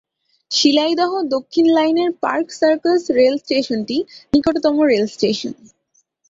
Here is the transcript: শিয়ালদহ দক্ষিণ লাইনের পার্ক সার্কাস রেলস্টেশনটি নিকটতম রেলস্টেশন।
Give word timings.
শিয়ালদহ 0.51 1.11
দক্ষিণ 1.35 1.65
লাইনের 1.73 2.09
পার্ক 2.23 2.47
সার্কাস 2.51 3.01
রেলস্টেশনটি 3.11 3.97
নিকটতম 4.33 4.75
রেলস্টেশন। 4.91 5.53